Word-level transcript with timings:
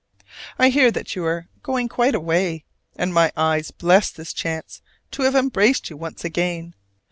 I 0.57 0.69
hear 0.69 0.89
that 0.89 1.15
you 1.15 1.23
are 1.25 1.45
going 1.61 1.87
quite 1.87 2.15
away; 2.15 2.65
and 2.95 3.13
my 3.13 3.31
eyes 3.37 3.69
bless 3.69 4.09
this 4.09 4.33
chance 4.33 4.81
to 5.11 5.21
have 5.21 5.35
embraced 5.35 5.91
you 5.91 5.95
once 5.97 6.25
again. 6.25 6.73